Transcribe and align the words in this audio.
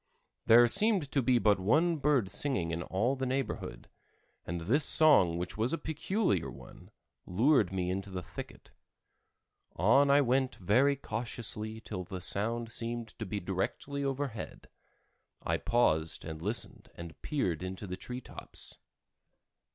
There 0.47 0.67
seemed 0.67 1.11
to 1.11 1.21
be 1.21 1.37
but 1.37 1.59
one 1.59 1.97
bird 1.97 2.27
singing 2.31 2.71
in 2.71 2.81
all 2.81 3.15
the 3.15 3.27
neighborhood, 3.27 3.87
and 4.47 4.61
this 4.61 4.83
song 4.83 5.37
which 5.37 5.57
was 5.59 5.73
a 5.73 5.77
peculiar 5.77 6.49
one, 6.49 6.89
lured 7.27 7.71
me 7.71 7.91
into 7.91 8.09
the 8.09 8.23
thicket. 8.23 8.71
On 9.75 10.09
I 10.09 10.19
went 10.21 10.55
very 10.55 10.95
cautiously 10.95 11.79
till 11.81 12.03
the 12.03 12.19
sound 12.19 12.71
seemed 12.71 13.09
to 13.19 13.27
be 13.27 13.39
directly 13.39 14.03
overhead. 14.03 14.69
I 15.43 15.57
paused 15.57 16.25
and 16.25 16.41
listened 16.41 16.89
and 16.95 17.21
peered 17.21 17.61
into 17.61 17.85
the 17.85 17.95
tree 17.95 18.21
tops. 18.21 18.79